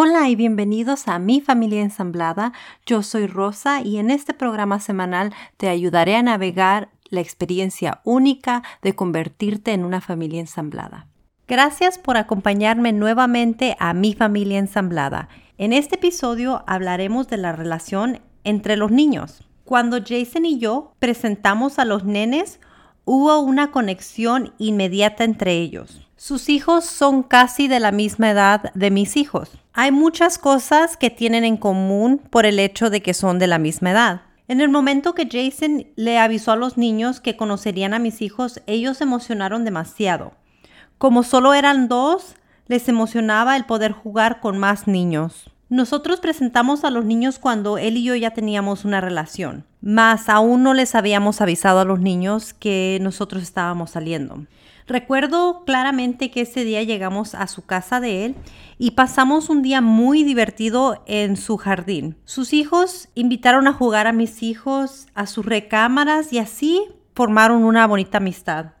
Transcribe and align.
Hola 0.00 0.28
y 0.28 0.36
bienvenidos 0.36 1.08
a 1.08 1.18
Mi 1.18 1.40
Familia 1.40 1.82
Ensamblada. 1.82 2.52
Yo 2.86 3.02
soy 3.02 3.26
Rosa 3.26 3.80
y 3.82 3.98
en 3.98 4.12
este 4.12 4.32
programa 4.32 4.78
semanal 4.78 5.34
te 5.56 5.68
ayudaré 5.68 6.14
a 6.14 6.22
navegar 6.22 6.90
la 7.08 7.20
experiencia 7.20 8.00
única 8.04 8.62
de 8.80 8.94
convertirte 8.94 9.72
en 9.72 9.84
una 9.84 10.00
familia 10.00 10.38
ensamblada. 10.38 11.08
Gracias 11.48 11.98
por 11.98 12.16
acompañarme 12.16 12.92
nuevamente 12.92 13.76
a 13.80 13.92
Mi 13.92 14.14
Familia 14.14 14.60
Ensamblada. 14.60 15.28
En 15.56 15.72
este 15.72 15.96
episodio 15.96 16.62
hablaremos 16.68 17.26
de 17.26 17.38
la 17.38 17.50
relación 17.50 18.20
entre 18.44 18.76
los 18.76 18.92
niños. 18.92 19.48
Cuando 19.64 19.98
Jason 19.98 20.44
y 20.44 20.60
yo 20.60 20.92
presentamos 21.00 21.80
a 21.80 21.84
los 21.84 22.04
nenes, 22.04 22.60
hubo 23.04 23.40
una 23.40 23.72
conexión 23.72 24.54
inmediata 24.58 25.24
entre 25.24 25.54
ellos. 25.54 26.07
Sus 26.20 26.48
hijos 26.48 26.84
son 26.84 27.22
casi 27.22 27.68
de 27.68 27.78
la 27.78 27.92
misma 27.92 28.30
edad 28.30 28.72
de 28.74 28.90
mis 28.90 29.16
hijos. 29.16 29.50
Hay 29.72 29.92
muchas 29.92 30.36
cosas 30.36 30.96
que 30.96 31.10
tienen 31.10 31.44
en 31.44 31.56
común 31.56 32.18
por 32.18 32.44
el 32.44 32.58
hecho 32.58 32.90
de 32.90 33.02
que 33.02 33.14
son 33.14 33.38
de 33.38 33.46
la 33.46 33.58
misma 33.58 33.92
edad. 33.92 34.22
En 34.48 34.60
el 34.60 34.68
momento 34.68 35.14
que 35.14 35.28
Jason 35.30 35.86
le 35.94 36.18
avisó 36.18 36.50
a 36.50 36.56
los 36.56 36.76
niños 36.76 37.20
que 37.20 37.36
conocerían 37.36 37.94
a 37.94 38.00
mis 38.00 38.20
hijos, 38.20 38.60
ellos 38.66 38.96
se 38.96 39.04
emocionaron 39.04 39.64
demasiado. 39.64 40.32
Como 40.98 41.22
solo 41.22 41.54
eran 41.54 41.86
dos, 41.86 42.34
les 42.66 42.88
emocionaba 42.88 43.56
el 43.56 43.64
poder 43.64 43.92
jugar 43.92 44.40
con 44.40 44.58
más 44.58 44.88
niños. 44.88 45.52
Nosotros 45.68 46.18
presentamos 46.18 46.82
a 46.82 46.90
los 46.90 47.04
niños 47.04 47.38
cuando 47.38 47.78
él 47.78 47.96
y 47.96 48.02
yo 48.02 48.16
ya 48.16 48.32
teníamos 48.32 48.84
una 48.84 49.00
relación, 49.00 49.66
mas 49.80 50.28
aún 50.28 50.64
no 50.64 50.74
les 50.74 50.96
habíamos 50.96 51.40
avisado 51.40 51.78
a 51.78 51.84
los 51.84 52.00
niños 52.00 52.54
que 52.54 52.98
nosotros 53.02 53.44
estábamos 53.44 53.90
saliendo. 53.90 54.46
Recuerdo 54.88 55.64
claramente 55.66 56.30
que 56.30 56.40
ese 56.40 56.64
día 56.64 56.82
llegamos 56.82 57.34
a 57.34 57.46
su 57.46 57.66
casa 57.66 58.00
de 58.00 58.24
él 58.24 58.36
y 58.78 58.92
pasamos 58.92 59.50
un 59.50 59.60
día 59.60 59.82
muy 59.82 60.24
divertido 60.24 61.04
en 61.06 61.36
su 61.36 61.58
jardín. 61.58 62.16
Sus 62.24 62.54
hijos 62.54 63.10
invitaron 63.14 63.68
a 63.68 63.74
jugar 63.74 64.06
a 64.06 64.12
mis 64.12 64.42
hijos 64.42 65.06
a 65.14 65.26
sus 65.26 65.44
recámaras 65.44 66.32
y 66.32 66.38
así 66.38 66.82
formaron 67.14 67.64
una 67.64 67.86
bonita 67.86 68.16
amistad. 68.16 68.72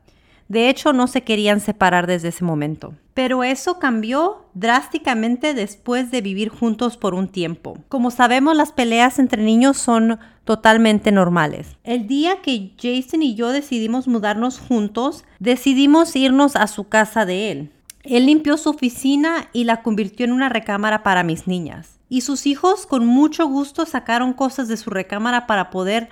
De 0.48 0.70
hecho, 0.70 0.94
no 0.94 1.08
se 1.08 1.24
querían 1.24 1.60
separar 1.60 2.06
desde 2.06 2.28
ese 2.28 2.42
momento. 2.42 2.94
Pero 3.18 3.42
eso 3.42 3.80
cambió 3.80 4.44
drásticamente 4.54 5.52
después 5.52 6.12
de 6.12 6.20
vivir 6.20 6.50
juntos 6.50 6.96
por 6.96 7.14
un 7.14 7.26
tiempo. 7.26 7.76
Como 7.88 8.12
sabemos, 8.12 8.56
las 8.56 8.70
peleas 8.70 9.18
entre 9.18 9.42
niños 9.42 9.76
son 9.76 10.20
totalmente 10.44 11.10
normales. 11.10 11.76
El 11.82 12.06
día 12.06 12.42
que 12.42 12.74
Jason 12.80 13.24
y 13.24 13.34
yo 13.34 13.48
decidimos 13.48 14.06
mudarnos 14.06 14.60
juntos, 14.60 15.24
decidimos 15.40 16.14
irnos 16.14 16.54
a 16.54 16.68
su 16.68 16.84
casa 16.84 17.26
de 17.26 17.50
él. 17.50 17.72
Él 18.04 18.26
limpió 18.26 18.56
su 18.56 18.70
oficina 18.70 19.48
y 19.52 19.64
la 19.64 19.82
convirtió 19.82 20.24
en 20.24 20.30
una 20.30 20.48
recámara 20.48 21.02
para 21.02 21.24
mis 21.24 21.48
niñas. 21.48 21.98
Y 22.08 22.20
sus 22.20 22.46
hijos 22.46 22.86
con 22.86 23.04
mucho 23.04 23.48
gusto 23.48 23.84
sacaron 23.84 24.32
cosas 24.32 24.68
de 24.68 24.76
su 24.76 24.90
recámara 24.90 25.48
para 25.48 25.70
poder 25.70 26.08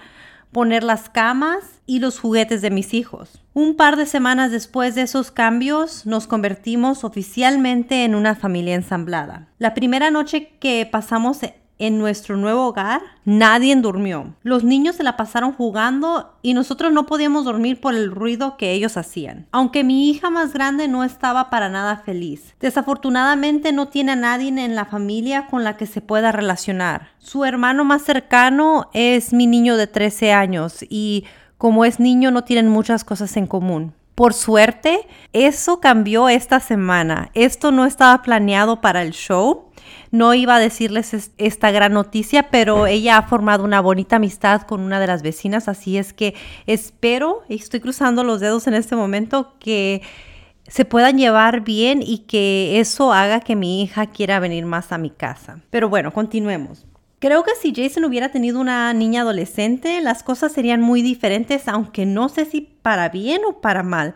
poner 0.50 0.82
las 0.82 1.08
camas 1.08 1.75
y 1.86 2.00
los 2.00 2.18
juguetes 2.18 2.62
de 2.62 2.70
mis 2.70 2.92
hijos. 2.92 3.40
Un 3.54 3.76
par 3.76 3.96
de 3.96 4.06
semanas 4.06 4.50
después 4.50 4.94
de 4.94 5.02
esos 5.02 5.30
cambios, 5.30 6.04
nos 6.04 6.26
convertimos 6.26 7.04
oficialmente 7.04 8.04
en 8.04 8.14
una 8.14 8.34
familia 8.34 8.74
ensamblada. 8.74 9.48
La 9.58 9.72
primera 9.72 10.10
noche 10.10 10.52
que 10.60 10.86
pasamos 10.90 11.40
en 11.78 11.98
nuestro 11.98 12.36
nuevo 12.36 12.66
hogar, 12.66 13.02
nadie 13.24 13.76
durmió. 13.76 14.34
Los 14.42 14.64
niños 14.64 14.96
se 14.96 15.02
la 15.02 15.16
pasaron 15.16 15.52
jugando 15.52 16.38
y 16.42 16.54
nosotros 16.54 16.92
no 16.92 17.06
podíamos 17.06 17.44
dormir 17.44 17.80
por 17.80 17.94
el 17.94 18.10
ruido 18.10 18.56
que 18.56 18.72
ellos 18.72 18.96
hacían. 18.96 19.46
Aunque 19.52 19.84
mi 19.84 20.08
hija 20.08 20.30
más 20.30 20.54
grande 20.54 20.88
no 20.88 21.04
estaba 21.04 21.50
para 21.50 21.68
nada 21.68 21.98
feliz. 21.98 22.54
Desafortunadamente 22.60 23.72
no 23.72 23.88
tiene 23.88 24.12
a 24.12 24.16
nadie 24.16 24.48
en 24.48 24.74
la 24.74 24.86
familia 24.86 25.48
con 25.48 25.64
la 25.64 25.76
que 25.76 25.86
se 25.86 26.00
pueda 26.00 26.32
relacionar. 26.32 27.08
Su 27.18 27.44
hermano 27.44 27.84
más 27.84 28.02
cercano 28.02 28.88
es 28.94 29.32
mi 29.32 29.46
niño 29.46 29.76
de 29.76 29.86
13 29.86 30.32
años 30.32 30.78
y 30.88 31.24
como 31.58 31.84
es 31.84 32.00
niño 32.00 32.30
no 32.30 32.44
tienen 32.44 32.68
muchas 32.68 33.04
cosas 33.04 33.36
en 33.36 33.46
común. 33.46 33.94
Por 34.14 34.32
suerte, 34.32 35.06
eso 35.32 35.80
cambió 35.80 36.28
esta 36.28 36.58
semana. 36.60 37.30
Esto 37.34 37.70
no 37.70 37.84
estaba 37.84 38.22
planeado 38.22 38.80
para 38.80 39.02
el 39.02 39.12
show 39.12 39.66
no 40.10 40.34
iba 40.34 40.56
a 40.56 40.60
decirles 40.60 41.32
esta 41.38 41.70
gran 41.70 41.92
noticia, 41.92 42.48
pero 42.50 42.86
ella 42.86 43.18
ha 43.18 43.22
formado 43.22 43.64
una 43.64 43.80
bonita 43.80 44.16
amistad 44.16 44.62
con 44.62 44.80
una 44.80 45.00
de 45.00 45.06
las 45.06 45.22
vecinas, 45.22 45.68
así 45.68 45.98
es 45.98 46.12
que 46.12 46.34
espero, 46.66 47.42
y 47.48 47.56
estoy 47.56 47.80
cruzando 47.80 48.24
los 48.24 48.40
dedos 48.40 48.66
en 48.66 48.74
este 48.74 48.96
momento, 48.96 49.54
que 49.58 50.02
se 50.68 50.84
puedan 50.84 51.18
llevar 51.18 51.62
bien 51.62 52.02
y 52.02 52.18
que 52.18 52.80
eso 52.80 53.12
haga 53.12 53.40
que 53.40 53.54
mi 53.54 53.82
hija 53.82 54.06
quiera 54.06 54.40
venir 54.40 54.64
más 54.66 54.90
a 54.92 54.98
mi 54.98 55.10
casa. 55.10 55.60
Pero 55.70 55.88
bueno, 55.88 56.12
continuemos. 56.12 56.86
Creo 57.18 57.42
que 57.44 57.52
si 57.60 57.72
Jason 57.74 58.04
hubiera 58.04 58.30
tenido 58.30 58.60
una 58.60 58.92
niña 58.92 59.22
adolescente, 59.22 60.00
las 60.00 60.22
cosas 60.22 60.52
serían 60.52 60.80
muy 60.80 61.02
diferentes, 61.02 61.68
aunque 61.68 62.06
no 62.06 62.28
sé 62.28 62.44
si 62.44 62.60
para 62.60 63.08
bien 63.08 63.42
o 63.46 63.60
para 63.60 63.82
mal 63.82 64.14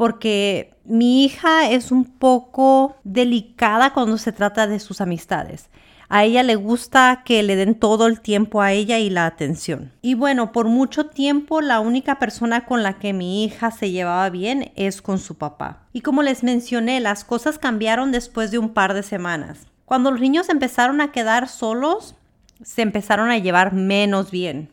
porque 0.00 0.72
mi 0.86 1.26
hija 1.26 1.68
es 1.68 1.92
un 1.92 2.06
poco 2.06 2.96
delicada 3.04 3.92
cuando 3.92 4.16
se 4.16 4.32
trata 4.32 4.66
de 4.66 4.80
sus 4.80 5.02
amistades. 5.02 5.68
A 6.08 6.24
ella 6.24 6.42
le 6.42 6.56
gusta 6.56 7.20
que 7.22 7.42
le 7.42 7.54
den 7.54 7.74
todo 7.74 8.06
el 8.06 8.22
tiempo 8.22 8.62
a 8.62 8.72
ella 8.72 8.98
y 8.98 9.10
la 9.10 9.26
atención. 9.26 9.92
Y 10.00 10.14
bueno, 10.14 10.52
por 10.52 10.68
mucho 10.68 11.08
tiempo 11.08 11.60
la 11.60 11.80
única 11.80 12.18
persona 12.18 12.64
con 12.64 12.82
la 12.82 12.98
que 12.98 13.12
mi 13.12 13.44
hija 13.44 13.70
se 13.72 13.90
llevaba 13.90 14.30
bien 14.30 14.72
es 14.74 15.02
con 15.02 15.18
su 15.18 15.34
papá. 15.34 15.82
Y 15.92 16.00
como 16.00 16.22
les 16.22 16.42
mencioné, 16.44 16.98
las 17.00 17.22
cosas 17.22 17.58
cambiaron 17.58 18.10
después 18.10 18.50
de 18.50 18.56
un 18.56 18.70
par 18.70 18.94
de 18.94 19.02
semanas. 19.02 19.66
Cuando 19.84 20.10
los 20.10 20.20
niños 20.20 20.48
empezaron 20.48 21.02
a 21.02 21.12
quedar 21.12 21.46
solos, 21.46 22.14
se 22.62 22.82
empezaron 22.82 23.30
a 23.30 23.38
llevar 23.38 23.72
menos 23.72 24.30
bien. 24.30 24.70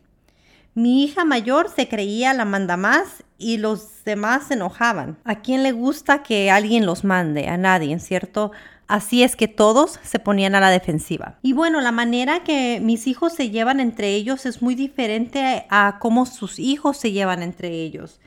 Mi 0.74 1.04
hija 1.04 1.26
mayor 1.26 1.70
se 1.76 1.88
creía 1.88 2.34
la 2.34 2.46
manda 2.46 2.78
más 2.78 3.24
y 3.40 3.58
los 3.58 4.04
demás 4.04 4.48
se 4.48 4.54
enojaban. 4.54 5.18
¿A 5.24 5.42
quién 5.42 5.64
le 5.64 5.72
gusta 5.72 6.22
que 6.22 6.52
alguien 6.52 6.86
los 6.86 7.04
mande? 7.04 7.48
A 7.48 7.58
nadie, 7.58 7.98
¿cierto? 8.00 8.52
Así 8.88 9.24
es 9.24 9.36
que 9.36 9.48
todos 9.48 10.00
se 10.04 10.20
ponían 10.20 10.56
a 10.56 10.60
la 10.60 10.70
defensiva. 10.70 11.40
Y 11.42 11.54
bueno, 11.54 11.82
la 11.82 11.92
manera 11.92 12.44
que 12.44 12.80
mis 12.82 13.08
hijos 13.08 13.34
se 13.34 13.50
llevan 13.50 13.80
entre 13.80 14.14
ellos 14.14 14.46
es 14.46 14.62
muy 14.62 14.76
diferente 14.76 15.66
a 15.70 15.98
cómo 16.00 16.26
sus 16.26 16.60
hijos 16.60 16.98
se 16.98 17.12
llevan 17.12 17.44
entre 17.44 17.70
ellos. 17.70 18.20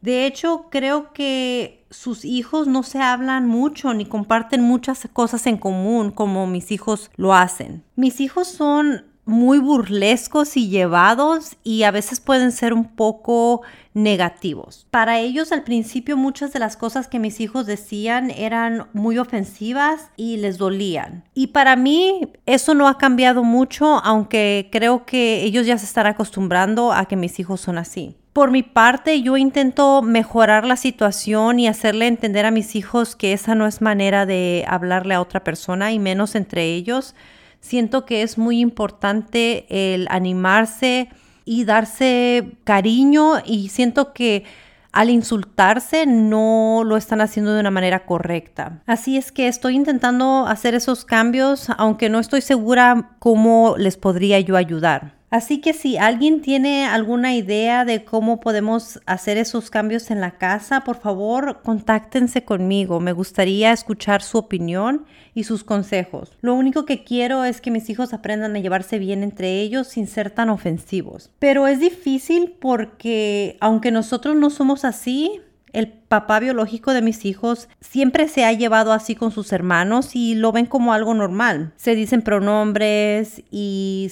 De 0.00 0.26
hecho, 0.26 0.66
creo 0.70 1.12
que 1.12 1.84
sus 1.90 2.24
hijos 2.24 2.66
no 2.66 2.82
se 2.82 3.00
hablan 3.00 3.46
mucho 3.46 3.92
ni 3.94 4.06
comparten 4.06 4.62
muchas 4.62 5.08
cosas 5.12 5.46
en 5.46 5.56
común 5.56 6.10
como 6.10 6.46
mis 6.46 6.70
hijos 6.70 7.10
lo 7.16 7.34
hacen. 7.34 7.82
Mis 7.96 8.20
hijos 8.20 8.48
son 8.48 9.04
muy 9.30 9.58
burlescos 9.58 10.56
y 10.56 10.68
llevados 10.68 11.56
y 11.62 11.84
a 11.84 11.90
veces 11.90 12.20
pueden 12.20 12.52
ser 12.52 12.72
un 12.72 12.84
poco 12.84 13.62
negativos. 13.94 14.86
Para 14.90 15.20
ellos 15.20 15.52
al 15.52 15.62
principio 15.62 16.16
muchas 16.16 16.52
de 16.52 16.58
las 16.58 16.76
cosas 16.76 17.06
que 17.08 17.18
mis 17.18 17.40
hijos 17.40 17.66
decían 17.66 18.30
eran 18.30 18.88
muy 18.92 19.18
ofensivas 19.18 20.10
y 20.16 20.38
les 20.38 20.58
dolían. 20.58 21.24
Y 21.34 21.48
para 21.48 21.76
mí 21.76 22.32
eso 22.46 22.74
no 22.74 22.88
ha 22.88 22.98
cambiado 22.98 23.44
mucho, 23.44 24.00
aunque 24.04 24.68
creo 24.72 25.06
que 25.06 25.42
ellos 25.44 25.66
ya 25.66 25.78
se 25.78 25.86
están 25.86 26.06
acostumbrando 26.06 26.92
a 26.92 27.06
que 27.06 27.16
mis 27.16 27.38
hijos 27.38 27.60
son 27.60 27.78
así. 27.78 28.16
Por 28.32 28.50
mi 28.50 28.62
parte, 28.62 29.22
yo 29.22 29.36
intento 29.36 30.02
mejorar 30.02 30.64
la 30.64 30.76
situación 30.76 31.58
y 31.58 31.66
hacerle 31.66 32.06
entender 32.06 32.46
a 32.46 32.50
mis 32.50 32.76
hijos 32.76 33.16
que 33.16 33.32
esa 33.32 33.54
no 33.54 33.66
es 33.66 33.80
manera 33.80 34.24
de 34.24 34.64
hablarle 34.68 35.14
a 35.14 35.20
otra 35.20 35.42
persona 35.42 35.92
y 35.92 35.98
menos 35.98 36.34
entre 36.34 36.64
ellos 36.64 37.14
siento 37.60 38.04
que 38.06 38.22
es 38.22 38.38
muy 38.38 38.60
importante 38.60 39.66
el 39.94 40.06
animarse 40.10 41.08
y 41.44 41.64
darse 41.64 42.56
cariño 42.64 43.34
y 43.44 43.68
siento 43.68 44.12
que 44.12 44.44
al 44.92 45.08
insultarse 45.08 46.04
no 46.06 46.82
lo 46.84 46.96
están 46.96 47.20
haciendo 47.20 47.52
de 47.54 47.60
una 47.60 47.70
manera 47.70 48.06
correcta. 48.06 48.82
Así 48.86 49.16
es 49.16 49.30
que 49.30 49.46
estoy 49.46 49.76
intentando 49.76 50.46
hacer 50.48 50.74
esos 50.74 51.04
cambios, 51.04 51.68
aunque 51.78 52.08
no 52.08 52.18
estoy 52.18 52.40
segura 52.40 53.10
cómo 53.20 53.76
les 53.78 53.96
podría 53.96 54.40
yo 54.40 54.56
ayudar. 54.56 55.19
Así 55.30 55.60
que 55.60 55.72
si 55.72 55.96
alguien 55.96 56.42
tiene 56.42 56.86
alguna 56.86 57.34
idea 57.36 57.84
de 57.84 58.04
cómo 58.04 58.40
podemos 58.40 59.00
hacer 59.06 59.38
esos 59.38 59.70
cambios 59.70 60.10
en 60.10 60.20
la 60.20 60.38
casa, 60.38 60.82
por 60.82 60.98
favor, 60.98 61.60
contáctense 61.62 62.44
conmigo. 62.44 62.98
Me 62.98 63.12
gustaría 63.12 63.72
escuchar 63.72 64.22
su 64.22 64.38
opinión 64.38 65.06
y 65.32 65.44
sus 65.44 65.62
consejos. 65.62 66.36
Lo 66.40 66.54
único 66.54 66.84
que 66.84 67.04
quiero 67.04 67.44
es 67.44 67.60
que 67.60 67.70
mis 67.70 67.88
hijos 67.90 68.12
aprendan 68.12 68.56
a 68.56 68.58
llevarse 68.58 68.98
bien 68.98 69.22
entre 69.22 69.60
ellos 69.60 69.86
sin 69.86 70.08
ser 70.08 70.30
tan 70.30 70.50
ofensivos. 70.50 71.30
Pero 71.38 71.68
es 71.68 71.78
difícil 71.78 72.56
porque 72.60 73.56
aunque 73.60 73.92
nosotros 73.92 74.34
no 74.34 74.50
somos 74.50 74.84
así, 74.84 75.40
el 75.72 75.88
papá 75.88 76.40
biológico 76.40 76.92
de 76.92 77.02
mis 77.02 77.24
hijos 77.24 77.68
siempre 77.80 78.26
se 78.26 78.44
ha 78.44 78.52
llevado 78.52 78.92
así 78.92 79.14
con 79.14 79.30
sus 79.30 79.52
hermanos 79.52 80.16
y 80.16 80.34
lo 80.34 80.50
ven 80.50 80.66
como 80.66 80.92
algo 80.92 81.14
normal. 81.14 81.72
Se 81.76 81.94
dicen 81.94 82.22
pronombres 82.22 83.42
y 83.52 84.10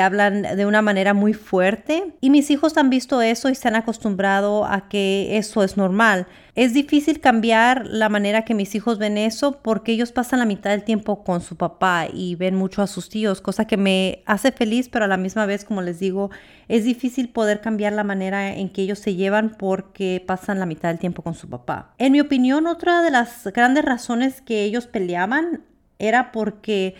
hablan 0.00 0.42
de 0.42 0.66
una 0.66 0.82
manera 0.82 1.14
muy 1.14 1.32
fuerte 1.32 2.14
y 2.20 2.30
mis 2.30 2.50
hijos 2.50 2.76
han 2.76 2.90
visto 2.90 3.22
eso 3.22 3.48
y 3.48 3.54
se 3.54 3.68
han 3.68 3.76
acostumbrado 3.76 4.64
a 4.64 4.88
que 4.88 5.36
eso 5.36 5.62
es 5.62 5.76
normal. 5.76 6.26
Es 6.54 6.72
difícil 6.72 7.20
cambiar 7.20 7.86
la 7.86 8.08
manera 8.08 8.44
que 8.44 8.54
mis 8.54 8.74
hijos 8.74 8.98
ven 8.98 9.18
eso 9.18 9.60
porque 9.62 9.92
ellos 9.92 10.12
pasan 10.12 10.38
la 10.38 10.44
mitad 10.44 10.70
del 10.70 10.84
tiempo 10.84 11.24
con 11.24 11.40
su 11.40 11.56
papá 11.56 12.06
y 12.12 12.36
ven 12.36 12.54
mucho 12.54 12.80
a 12.82 12.86
sus 12.86 13.08
tíos, 13.08 13.40
cosa 13.40 13.66
que 13.66 13.76
me 13.76 14.22
hace 14.24 14.52
feliz, 14.52 14.88
pero 14.88 15.04
a 15.04 15.08
la 15.08 15.16
misma 15.16 15.46
vez, 15.46 15.64
como 15.64 15.82
les 15.82 15.98
digo, 15.98 16.30
es 16.68 16.84
difícil 16.84 17.28
poder 17.28 17.60
cambiar 17.60 17.92
la 17.92 18.04
manera 18.04 18.54
en 18.54 18.68
que 18.68 18.82
ellos 18.82 19.00
se 19.00 19.14
llevan 19.14 19.56
porque 19.58 20.22
pasan 20.24 20.60
la 20.60 20.66
mitad 20.66 20.90
del 20.90 20.98
tiempo 20.98 21.22
con 21.22 21.34
su 21.34 21.48
papá. 21.48 21.94
En 21.98 22.12
mi 22.12 22.20
opinión, 22.20 22.66
otra 22.66 23.02
de 23.02 23.10
las 23.10 23.44
grandes 23.52 23.84
razones 23.84 24.40
que 24.40 24.62
ellos 24.62 24.86
peleaban 24.86 25.62
era 25.98 26.32
porque 26.32 26.94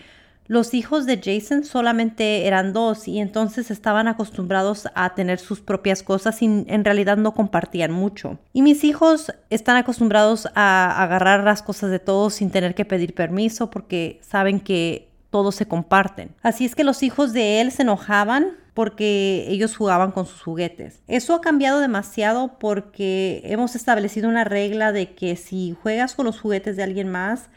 los 0.46 0.74
hijos 0.74 1.06
de 1.06 1.20
Jason 1.22 1.64
solamente 1.64 2.46
eran 2.46 2.72
dos 2.72 3.08
y 3.08 3.18
entonces 3.18 3.70
estaban 3.70 4.08
acostumbrados 4.08 4.88
a 4.94 5.14
tener 5.14 5.38
sus 5.38 5.60
propias 5.60 6.02
cosas 6.02 6.42
y 6.42 6.46
en 6.46 6.84
realidad 6.84 7.16
no 7.16 7.32
compartían 7.32 7.92
mucho. 7.92 8.38
Y 8.52 8.62
mis 8.62 8.84
hijos 8.84 9.32
están 9.50 9.76
acostumbrados 9.76 10.48
a 10.54 11.02
agarrar 11.02 11.44
las 11.44 11.62
cosas 11.62 11.90
de 11.90 11.98
todos 11.98 12.34
sin 12.34 12.50
tener 12.50 12.74
que 12.74 12.84
pedir 12.84 13.14
permiso 13.14 13.70
porque 13.70 14.20
saben 14.22 14.60
que 14.60 15.08
todos 15.30 15.54
se 15.54 15.66
comparten. 15.66 16.34
Así 16.42 16.64
es 16.64 16.74
que 16.74 16.84
los 16.84 17.02
hijos 17.02 17.32
de 17.32 17.60
él 17.60 17.72
se 17.72 17.82
enojaban 17.82 18.52
porque 18.74 19.46
ellos 19.48 19.76
jugaban 19.76 20.10
con 20.10 20.26
sus 20.26 20.42
juguetes. 20.42 21.00
Eso 21.06 21.34
ha 21.34 21.40
cambiado 21.40 21.80
demasiado 21.80 22.58
porque 22.58 23.40
hemos 23.44 23.76
establecido 23.76 24.28
una 24.28 24.44
regla 24.44 24.92
de 24.92 25.14
que 25.14 25.36
si 25.36 25.76
juegas 25.80 26.14
con 26.14 26.26
los 26.26 26.40
juguetes 26.40 26.76
de 26.76 26.82
alguien 26.82 27.08
más, 27.08 27.48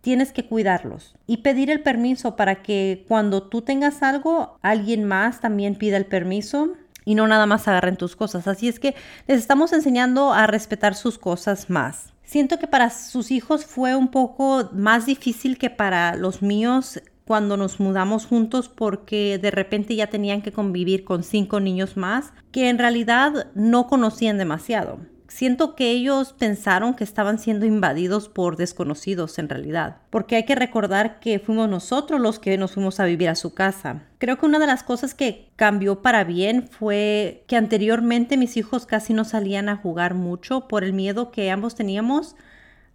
tienes 0.00 0.32
que 0.32 0.46
cuidarlos 0.46 1.14
y 1.26 1.38
pedir 1.38 1.70
el 1.70 1.82
permiso 1.82 2.36
para 2.36 2.62
que 2.62 3.04
cuando 3.08 3.42
tú 3.42 3.62
tengas 3.62 4.02
algo, 4.02 4.58
alguien 4.62 5.04
más 5.04 5.40
también 5.40 5.74
pida 5.74 5.96
el 5.96 6.06
permiso 6.06 6.74
y 7.04 7.14
no 7.14 7.26
nada 7.26 7.46
más 7.46 7.66
agarren 7.68 7.96
tus 7.96 8.16
cosas. 8.16 8.46
Así 8.46 8.68
es 8.68 8.78
que 8.78 8.94
les 9.26 9.38
estamos 9.38 9.72
enseñando 9.72 10.32
a 10.32 10.46
respetar 10.46 10.94
sus 10.94 11.18
cosas 11.18 11.70
más. 11.70 12.12
Siento 12.22 12.58
que 12.58 12.66
para 12.66 12.90
sus 12.90 13.30
hijos 13.30 13.64
fue 13.64 13.96
un 13.96 14.08
poco 14.08 14.68
más 14.72 15.06
difícil 15.06 15.56
que 15.56 15.70
para 15.70 16.14
los 16.14 16.42
míos 16.42 17.00
cuando 17.24 17.56
nos 17.56 17.80
mudamos 17.80 18.26
juntos 18.26 18.68
porque 18.68 19.38
de 19.38 19.50
repente 19.50 19.94
ya 19.94 20.08
tenían 20.08 20.42
que 20.42 20.52
convivir 20.52 21.04
con 21.04 21.22
cinco 21.22 21.60
niños 21.60 21.96
más 21.96 22.32
que 22.52 22.68
en 22.68 22.78
realidad 22.78 23.48
no 23.54 23.86
conocían 23.86 24.38
demasiado 24.38 24.98
siento 25.28 25.76
que 25.76 25.90
ellos 25.90 26.32
pensaron 26.32 26.94
que 26.94 27.04
estaban 27.04 27.38
siendo 27.38 27.66
invadidos 27.66 28.28
por 28.28 28.56
desconocidos 28.56 29.38
en 29.38 29.48
realidad, 29.48 29.98
porque 30.10 30.36
hay 30.36 30.44
que 30.44 30.54
recordar 30.54 31.20
que 31.20 31.38
fuimos 31.38 31.68
nosotros 31.68 32.20
los 32.20 32.38
que 32.38 32.56
nos 32.58 32.72
fuimos 32.72 32.98
a 32.98 33.04
vivir 33.04 33.28
a 33.28 33.34
su 33.34 33.54
casa. 33.54 34.02
Creo 34.18 34.38
que 34.38 34.46
una 34.46 34.58
de 34.58 34.66
las 34.66 34.82
cosas 34.82 35.14
que 35.14 35.50
cambió 35.56 36.02
para 36.02 36.24
bien 36.24 36.68
fue 36.68 37.44
que 37.46 37.56
anteriormente 37.56 38.36
mis 38.36 38.56
hijos 38.56 38.86
casi 38.86 39.12
no 39.12 39.24
salían 39.24 39.68
a 39.68 39.76
jugar 39.76 40.14
mucho 40.14 40.66
por 40.66 40.82
el 40.82 40.92
miedo 40.92 41.30
que 41.30 41.50
ambos 41.50 41.74
teníamos 41.74 42.34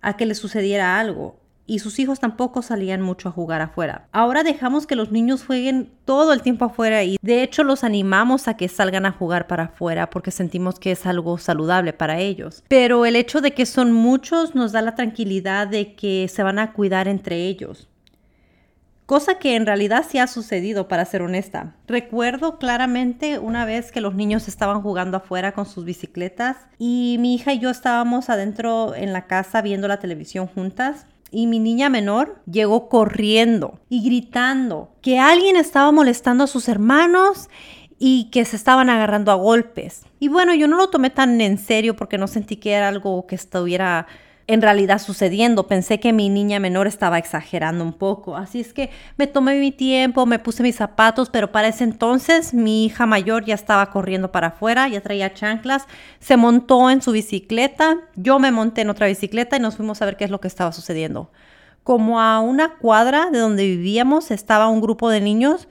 a 0.01 0.17
que 0.17 0.25
les 0.25 0.37
sucediera 0.37 0.99
algo 0.99 1.42
y 1.65 1.79
sus 1.79 1.99
hijos 1.99 2.19
tampoco 2.19 2.61
salían 2.61 3.01
mucho 3.01 3.29
a 3.29 3.31
jugar 3.31 3.61
afuera. 3.61 4.07
Ahora 4.11 4.43
dejamos 4.43 4.85
que 4.85 4.95
los 4.95 5.11
niños 5.11 5.45
jueguen 5.45 5.91
todo 6.05 6.33
el 6.33 6.41
tiempo 6.41 6.65
afuera 6.65 7.03
y 7.03 7.17
de 7.21 7.43
hecho 7.43 7.63
los 7.63 7.83
animamos 7.83 8.47
a 8.47 8.57
que 8.57 8.67
salgan 8.67 9.05
a 9.05 9.11
jugar 9.11 9.47
para 9.47 9.65
afuera 9.65 10.09
porque 10.09 10.31
sentimos 10.31 10.79
que 10.79 10.91
es 10.91 11.05
algo 11.05 11.37
saludable 11.37 11.93
para 11.93 12.19
ellos. 12.19 12.63
Pero 12.67 13.05
el 13.05 13.15
hecho 13.15 13.41
de 13.41 13.53
que 13.53 13.65
son 13.65 13.93
muchos 13.93 14.55
nos 14.55 14.71
da 14.71 14.81
la 14.81 14.95
tranquilidad 14.95 15.67
de 15.67 15.95
que 15.95 16.27
se 16.27 16.43
van 16.43 16.59
a 16.59 16.73
cuidar 16.73 17.07
entre 17.07 17.47
ellos. 17.47 17.87
Cosa 19.05 19.37
que 19.37 19.57
en 19.57 19.65
realidad 19.65 20.05
sí 20.07 20.17
ha 20.17 20.27
sucedido, 20.27 20.87
para 20.87 21.03
ser 21.03 21.21
honesta. 21.23 21.75
Recuerdo 21.87 22.57
claramente 22.57 23.37
una 23.37 23.65
vez 23.65 23.91
que 23.91 23.99
los 23.99 24.15
niños 24.15 24.47
estaban 24.47 24.81
jugando 24.81 25.17
afuera 25.17 25.51
con 25.51 25.65
sus 25.65 25.83
bicicletas 25.83 26.55
y 26.79 27.17
mi 27.19 27.35
hija 27.35 27.53
y 27.53 27.59
yo 27.59 27.69
estábamos 27.69 28.29
adentro 28.29 28.95
en 28.95 29.11
la 29.11 29.27
casa 29.27 29.61
viendo 29.61 29.89
la 29.89 29.99
televisión 29.99 30.47
juntas 30.47 31.05
y 31.33 31.47
mi 31.47 31.59
niña 31.59 31.89
menor 31.89 32.41
llegó 32.45 32.87
corriendo 32.87 33.79
y 33.89 34.03
gritando 34.03 34.91
que 35.01 35.17
alguien 35.19 35.55
estaba 35.55 35.91
molestando 35.91 36.43
a 36.43 36.47
sus 36.47 36.69
hermanos 36.69 37.49
y 37.97 38.29
que 38.31 38.45
se 38.45 38.55
estaban 38.55 38.89
agarrando 38.89 39.31
a 39.31 39.35
golpes. 39.35 40.05
Y 40.19 40.27
bueno, 40.27 40.53
yo 40.53 40.67
no 40.67 40.77
lo 40.77 40.89
tomé 40.89 41.09
tan 41.09 41.41
en 41.41 41.57
serio 41.57 41.95
porque 41.95 42.19
no 42.19 42.27
sentí 42.27 42.57
que 42.57 42.73
era 42.73 42.87
algo 42.87 43.25
que 43.25 43.35
estuviera 43.35 44.07
en 44.47 44.61
realidad 44.61 44.99
sucediendo. 44.99 45.67
Pensé 45.67 45.99
que 45.99 46.13
mi 46.13 46.29
niña 46.29 46.59
menor 46.59 46.87
estaba 46.87 47.17
exagerando 47.17 47.83
un 47.83 47.93
poco. 47.93 48.35
Así 48.35 48.59
es 48.59 48.73
que 48.73 48.89
me 49.17 49.27
tomé 49.27 49.59
mi 49.59 49.71
tiempo, 49.71 50.25
me 50.25 50.39
puse 50.39 50.63
mis 50.63 50.75
zapatos, 50.75 51.29
pero 51.29 51.51
para 51.51 51.69
ese 51.69 51.83
entonces 51.83 52.53
mi 52.53 52.85
hija 52.85 53.05
mayor 53.05 53.45
ya 53.45 53.55
estaba 53.55 53.89
corriendo 53.89 54.31
para 54.31 54.47
afuera, 54.47 54.87
ya 54.87 55.01
traía 55.01 55.33
chanclas, 55.33 55.85
se 56.19 56.37
montó 56.37 56.89
en 56.89 57.01
su 57.01 57.11
bicicleta, 57.11 57.99
yo 58.15 58.39
me 58.39 58.51
monté 58.51 58.81
en 58.81 58.89
otra 58.89 59.07
bicicleta 59.07 59.57
y 59.57 59.59
nos 59.59 59.77
fuimos 59.77 60.01
a 60.01 60.05
ver 60.05 60.17
qué 60.17 60.25
es 60.25 60.31
lo 60.31 60.41
que 60.41 60.47
estaba 60.47 60.71
sucediendo. 60.71 61.31
Como 61.83 62.19
a 62.19 62.39
una 62.39 62.75
cuadra 62.75 63.29
de 63.29 63.39
donde 63.39 63.65
vivíamos 63.65 64.31
estaba 64.31 64.67
un 64.67 64.81
grupo 64.81 65.09
de 65.09 65.21
niños 65.21 65.67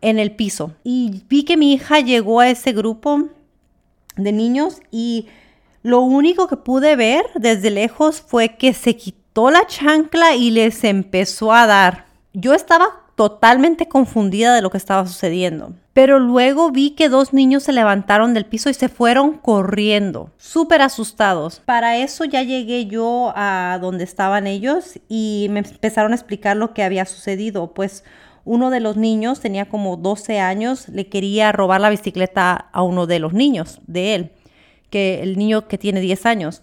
en 0.00 0.18
el 0.18 0.32
piso 0.32 0.72
y 0.84 1.24
vi 1.28 1.44
que 1.44 1.56
mi 1.56 1.72
hija 1.72 2.00
llegó 2.00 2.40
a 2.40 2.48
ese 2.48 2.72
grupo 2.72 3.28
de 4.16 4.32
niños 4.32 4.80
y 4.90 5.26
lo 5.82 6.00
único 6.00 6.48
que 6.48 6.56
pude 6.56 6.96
ver 6.96 7.24
desde 7.34 7.70
lejos 7.70 8.20
fue 8.20 8.56
que 8.56 8.74
se 8.74 8.96
quitó 8.96 9.50
la 9.50 9.66
chancla 9.66 10.34
y 10.34 10.50
les 10.50 10.82
empezó 10.84 11.52
a 11.52 11.66
dar. 11.66 12.06
Yo 12.32 12.54
estaba 12.54 13.08
totalmente 13.14 13.88
confundida 13.88 14.54
de 14.54 14.62
lo 14.62 14.70
que 14.70 14.76
estaba 14.76 15.06
sucediendo. 15.06 15.74
Pero 15.92 16.20
luego 16.20 16.70
vi 16.70 16.90
que 16.90 17.08
dos 17.08 17.32
niños 17.32 17.64
se 17.64 17.72
levantaron 17.72 18.32
del 18.32 18.46
piso 18.46 18.70
y 18.70 18.74
se 18.74 18.88
fueron 18.88 19.38
corriendo, 19.38 20.30
súper 20.36 20.82
asustados. 20.82 21.60
Para 21.64 21.96
eso 21.96 22.24
ya 22.24 22.44
llegué 22.44 22.86
yo 22.86 23.32
a 23.34 23.78
donde 23.80 24.04
estaban 24.04 24.46
ellos 24.46 25.00
y 25.08 25.48
me 25.50 25.58
empezaron 25.60 26.12
a 26.12 26.14
explicar 26.14 26.56
lo 26.56 26.72
que 26.74 26.84
había 26.84 27.04
sucedido. 27.06 27.74
Pues 27.74 28.04
uno 28.44 28.70
de 28.70 28.78
los 28.78 28.96
niños 28.96 29.40
tenía 29.40 29.68
como 29.68 29.96
12 29.96 30.38
años, 30.38 30.88
le 30.88 31.08
quería 31.08 31.50
robar 31.50 31.80
la 31.80 31.90
bicicleta 31.90 32.68
a 32.72 32.82
uno 32.82 33.08
de 33.08 33.18
los 33.18 33.32
niños 33.32 33.80
de 33.88 34.14
él 34.14 34.32
que 34.90 35.22
el 35.22 35.36
niño 35.36 35.68
que 35.68 35.78
tiene 35.78 36.00
10 36.00 36.26
años. 36.26 36.62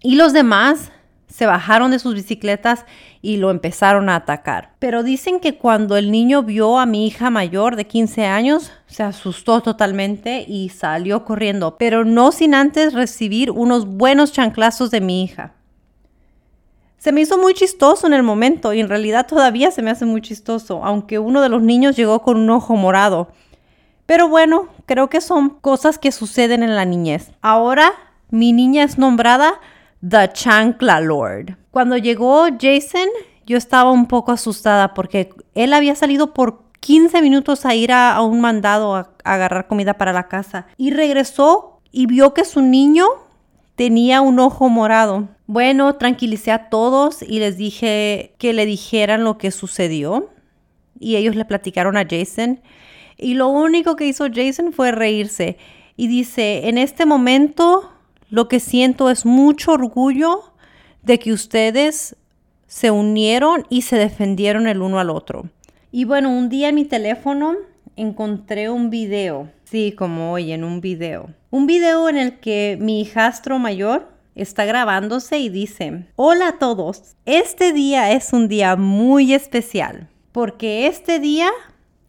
Y 0.00 0.16
los 0.16 0.32
demás 0.32 0.92
se 1.28 1.46
bajaron 1.46 1.90
de 1.90 1.98
sus 1.98 2.14
bicicletas 2.14 2.84
y 3.20 3.36
lo 3.36 3.50
empezaron 3.50 4.08
a 4.08 4.16
atacar. 4.16 4.74
Pero 4.78 5.02
dicen 5.02 5.40
que 5.40 5.58
cuando 5.58 5.96
el 5.96 6.10
niño 6.10 6.42
vio 6.42 6.78
a 6.78 6.86
mi 6.86 7.06
hija 7.06 7.30
mayor 7.30 7.76
de 7.76 7.86
15 7.86 8.24
años, 8.24 8.72
se 8.86 9.02
asustó 9.02 9.60
totalmente 9.60 10.44
y 10.48 10.70
salió 10.70 11.24
corriendo, 11.24 11.76
pero 11.78 12.04
no 12.04 12.32
sin 12.32 12.54
antes 12.54 12.94
recibir 12.94 13.50
unos 13.50 13.86
buenos 13.86 14.32
chanclazos 14.32 14.90
de 14.90 15.00
mi 15.00 15.22
hija. 15.22 15.52
Se 16.96 17.12
me 17.12 17.20
hizo 17.20 17.38
muy 17.38 17.54
chistoso 17.54 18.06
en 18.06 18.14
el 18.14 18.24
momento 18.24 18.72
y 18.72 18.80
en 18.80 18.88
realidad 18.88 19.26
todavía 19.26 19.70
se 19.70 19.82
me 19.82 19.90
hace 19.90 20.04
muy 20.04 20.20
chistoso, 20.20 20.84
aunque 20.84 21.18
uno 21.18 21.42
de 21.42 21.48
los 21.48 21.62
niños 21.62 21.96
llegó 21.96 22.22
con 22.22 22.36
un 22.36 22.50
ojo 22.50 22.74
morado. 22.74 23.28
Pero 24.08 24.26
bueno, 24.26 24.68
creo 24.86 25.10
que 25.10 25.20
son 25.20 25.50
cosas 25.50 25.98
que 25.98 26.12
suceden 26.12 26.62
en 26.62 26.74
la 26.74 26.86
niñez. 26.86 27.30
Ahora 27.42 27.92
mi 28.30 28.54
niña 28.54 28.82
es 28.82 28.96
nombrada 28.96 29.60
The 30.00 30.32
Chancla 30.32 30.98
Lord. 31.02 31.58
Cuando 31.70 31.98
llegó 31.98 32.46
Jason, 32.58 33.06
yo 33.44 33.58
estaba 33.58 33.92
un 33.92 34.06
poco 34.06 34.32
asustada 34.32 34.94
porque 34.94 35.28
él 35.54 35.74
había 35.74 35.94
salido 35.94 36.32
por 36.32 36.62
15 36.80 37.20
minutos 37.20 37.66
a 37.66 37.74
ir 37.74 37.92
a, 37.92 38.18
un 38.22 38.40
mandado 38.40 38.94
a, 38.94 39.10
a 39.24 39.34
agarrar 39.34 39.66
comida 39.66 39.98
para 39.98 40.14
la 40.14 40.26
casa 40.26 40.68
y 40.78 40.90
regresó 40.90 41.82
y 41.92 42.06
vio 42.06 42.32
que 42.32 42.46
su 42.46 42.62
niño 42.62 43.04
tenía 43.76 44.22
un 44.22 44.38
ojo 44.38 44.70
morado. 44.70 45.28
Bueno, 45.46 45.96
tranquilicé 45.96 46.50
a 46.50 46.70
todos 46.70 47.20
y 47.20 47.40
les 47.40 47.58
dije 47.58 48.34
que 48.38 48.54
le 48.54 48.64
dijeran 48.64 49.24
lo 49.24 49.36
que 49.36 49.50
sucedió 49.50 50.30
y 50.98 51.16
ellos 51.16 51.36
le 51.36 51.44
platicaron 51.44 51.98
a 51.98 52.06
Jason 52.08 52.62
y 53.18 53.34
lo 53.34 53.48
único 53.48 53.96
que 53.96 54.06
hizo 54.06 54.26
Jason 54.32 54.72
fue 54.72 54.92
reírse. 54.92 55.58
Y 55.96 56.06
dice, 56.06 56.68
en 56.68 56.78
este 56.78 57.04
momento 57.06 57.90
lo 58.30 58.48
que 58.48 58.60
siento 58.60 59.10
es 59.10 59.26
mucho 59.26 59.72
orgullo 59.72 60.52
de 61.02 61.18
que 61.18 61.32
ustedes 61.32 62.16
se 62.66 62.90
unieron 62.90 63.66
y 63.68 63.82
se 63.82 63.96
defendieron 63.96 64.66
el 64.66 64.80
uno 64.80 65.00
al 65.00 65.10
otro. 65.10 65.50
Y 65.90 66.04
bueno, 66.04 66.30
un 66.30 66.48
día 66.48 66.68
en 66.68 66.76
mi 66.76 66.84
teléfono 66.84 67.56
encontré 67.96 68.70
un 68.70 68.90
video, 68.90 69.50
sí, 69.64 69.92
como 69.92 70.32
hoy 70.32 70.52
en 70.52 70.62
un 70.62 70.80
video. 70.80 71.30
Un 71.50 71.66
video 71.66 72.08
en 72.08 72.18
el 72.18 72.38
que 72.38 72.76
mi 72.80 73.00
hijastro 73.00 73.58
mayor 73.58 74.08
está 74.34 74.66
grabándose 74.66 75.38
y 75.38 75.48
dice, 75.48 76.06
hola 76.14 76.48
a 76.48 76.58
todos, 76.58 77.16
este 77.24 77.72
día 77.72 78.12
es 78.12 78.32
un 78.32 78.46
día 78.46 78.76
muy 78.76 79.32
especial 79.32 80.08
porque 80.38 80.86
este 80.86 81.18
día 81.18 81.50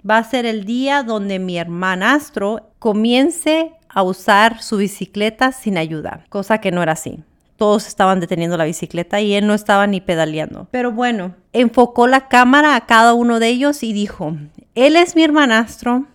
va 0.07 0.17
a 0.17 0.23
ser 0.23 0.45
el 0.45 0.65
día 0.65 1.03
donde 1.03 1.39
mi 1.39 1.57
hermanastro 1.57 2.71
comience 2.79 3.73
a 3.89 4.03
usar 4.03 4.61
su 4.61 4.77
bicicleta 4.77 5.51
sin 5.51 5.77
ayuda, 5.77 6.23
cosa 6.29 6.59
que 6.59 6.71
no 6.71 6.83
era 6.83 6.93
así. 6.93 7.19
todos 7.57 7.87
estaban 7.87 8.21
deteniendo 8.21 8.55
la 8.55 8.63
bicicleta 8.63 9.19
y 9.19 9.33
él 9.33 9.45
no 9.45 9.53
estaba 9.53 9.85
ni 9.85 9.99
pedaleando. 9.99 10.69
Pero 10.71 10.93
bueno, 10.93 11.35
enfocó 11.51 12.07
la 12.07 12.29
cámara 12.29 12.75
a 12.77 12.85
cada 12.85 13.13
uno 13.13 13.39
de 13.39 13.49
ellos 13.49 13.83
y 13.83 13.91
dijo, 13.91 14.37
él 14.75 14.95
es 14.95 15.17
mi 15.17 15.23
hermanastro, 15.23 16.05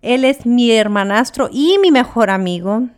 él 0.00 0.24
es 0.24 0.44
mi 0.44 0.72
hermanastro 0.72 1.48
y 1.52 1.78
mi 1.80 1.92
mejor 1.92 2.28
amigo 2.28 2.88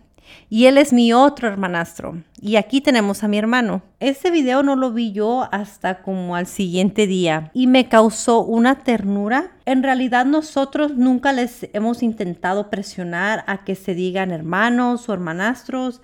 y 0.55 0.67
él 0.67 0.79
es 0.79 0.93
mi 0.93 1.13
otro 1.13 1.49
hermanastro. 1.49 2.23
Y 2.41 2.55
aquí 2.55 2.81
tenemos 2.81 3.25
a 3.25 3.29
mi 3.29 3.39
hermano. 3.39 3.83
Este 3.99 4.31
video 4.31 4.63
no 4.63 4.77
lo 4.77 4.93
vi 4.93 5.11
yo 5.11 5.49
hasta 5.51 6.01
como 6.01 6.37
al 6.37 6.47
siguiente 6.47 7.09
día 7.09 7.51
y 7.55 7.67
me 7.67 7.89
causó 7.89 8.45
una 8.45 8.79
ternura. 8.85 9.51
En 9.67 9.83
realidad 9.83 10.25
nosotros 10.27 10.95
nunca 10.95 11.33
les 11.33 11.69
hemos 11.73 12.05
intentado 12.05 12.71
presionar 12.71 13.43
a 13.49 13.65
que 13.65 13.75
se 13.75 13.97
digan 13.97 14.31
hermanos 14.31 15.09
o 15.09 15.13
hermanastros. 15.13 16.01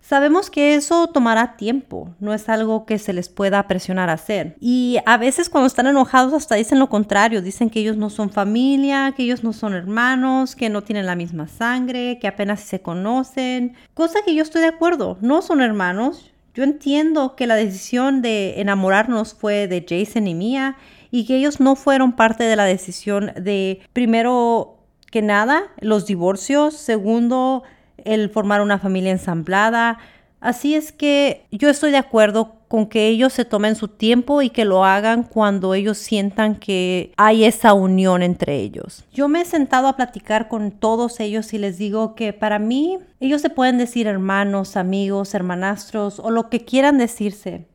Sabemos 0.00 0.48
que 0.48 0.74
eso 0.74 1.08
tomará 1.08 1.56
tiempo, 1.56 2.14
no 2.18 2.32
es 2.32 2.48
algo 2.48 2.86
que 2.86 2.98
se 2.98 3.12
les 3.12 3.28
pueda 3.28 3.66
presionar 3.68 4.08
a 4.08 4.14
hacer. 4.14 4.56
Y 4.58 4.98
a 5.04 5.18
veces 5.18 5.50
cuando 5.50 5.66
están 5.66 5.86
enojados 5.86 6.32
hasta 6.32 6.54
dicen 6.54 6.78
lo 6.78 6.88
contrario, 6.88 7.42
dicen 7.42 7.68
que 7.68 7.80
ellos 7.80 7.98
no 7.98 8.08
son 8.08 8.30
familia, 8.30 9.12
que 9.14 9.24
ellos 9.24 9.44
no 9.44 9.52
son 9.52 9.74
hermanos, 9.74 10.56
que 10.56 10.70
no 10.70 10.82
tienen 10.82 11.04
la 11.04 11.14
misma 11.14 11.46
sangre, 11.46 12.18
que 12.20 12.28
apenas 12.28 12.60
se 12.60 12.80
conocen, 12.80 13.74
cosa 13.92 14.20
que 14.24 14.34
yo 14.34 14.42
estoy 14.42 14.62
de 14.62 14.68
acuerdo, 14.68 15.18
no 15.20 15.42
son 15.42 15.60
hermanos. 15.60 16.32
Yo 16.54 16.64
entiendo 16.64 17.36
que 17.36 17.46
la 17.46 17.54
decisión 17.54 18.22
de 18.22 18.60
enamorarnos 18.60 19.34
fue 19.34 19.68
de 19.68 19.84
Jason 19.86 20.26
y 20.26 20.34
mía 20.34 20.76
y 21.10 21.26
que 21.26 21.36
ellos 21.36 21.60
no 21.60 21.76
fueron 21.76 22.12
parte 22.12 22.44
de 22.44 22.56
la 22.56 22.64
decisión 22.64 23.32
de, 23.36 23.80
primero 23.92 24.78
que 25.10 25.22
nada, 25.22 25.64
los 25.80 26.06
divorcios, 26.06 26.74
segundo, 26.74 27.62
el 28.04 28.30
formar 28.30 28.60
una 28.60 28.78
familia 28.78 29.12
ensamblada. 29.12 29.98
Así 30.40 30.74
es 30.74 30.92
que 30.92 31.46
yo 31.50 31.68
estoy 31.68 31.90
de 31.90 31.96
acuerdo 31.96 32.54
con 32.68 32.86
que 32.86 33.08
ellos 33.08 33.32
se 33.32 33.44
tomen 33.44 33.74
su 33.74 33.88
tiempo 33.88 34.42
y 34.42 34.50
que 34.50 34.64
lo 34.64 34.84
hagan 34.84 35.24
cuando 35.24 35.74
ellos 35.74 35.98
sientan 35.98 36.54
que 36.54 37.12
hay 37.16 37.44
esa 37.44 37.72
unión 37.72 38.22
entre 38.22 38.56
ellos. 38.56 39.04
Yo 39.12 39.26
me 39.26 39.40
he 39.40 39.44
sentado 39.44 39.88
a 39.88 39.96
platicar 39.96 40.48
con 40.48 40.70
todos 40.70 41.18
ellos 41.18 41.52
y 41.54 41.58
les 41.58 41.78
digo 41.78 42.14
que 42.14 42.32
para 42.32 42.58
mí 42.58 42.98
ellos 43.20 43.40
se 43.40 43.50
pueden 43.50 43.78
decir 43.78 44.06
hermanos, 44.06 44.76
amigos, 44.76 45.34
hermanastros 45.34 46.20
o 46.20 46.30
lo 46.30 46.50
que 46.50 46.64
quieran 46.64 46.98
decirse. 46.98 47.66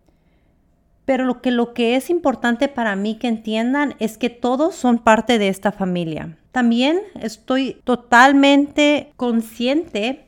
Pero 1.06 1.26
lo 1.26 1.42
que, 1.42 1.52
lo 1.52 1.74
que 1.74 1.96
es 1.96 2.10
importante 2.10 2.70
para 2.70 2.96
mí 2.96 3.16
que 3.16 3.28
entiendan 3.28 3.96
es 4.00 4.18
que 4.18 4.30
todos 4.30 4.76
son 4.76 5.00
parte 5.00 5.38
de 5.38 5.50
esta 5.50 5.72
familia. 5.72 6.38
También 6.54 7.02
estoy 7.20 7.82
totalmente 7.84 9.12
consciente 9.18 10.28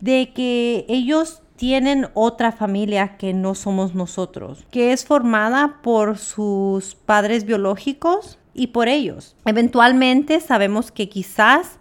de 0.00 0.32
que 0.34 0.84
ellos 0.88 1.42
tienen 1.54 2.08
otra 2.14 2.50
familia 2.50 3.16
que 3.16 3.32
no 3.32 3.54
somos 3.54 3.94
nosotros, 3.94 4.66
que 4.72 4.92
es 4.92 5.04
formada 5.04 5.78
por 5.80 6.18
sus 6.18 6.96
padres 6.96 7.44
biológicos 7.44 8.36
y 8.52 8.66
por 8.66 8.88
ellos. 8.88 9.36
Eventualmente 9.44 10.40
sabemos 10.40 10.90
que 10.90 11.08
quizás 11.08 11.78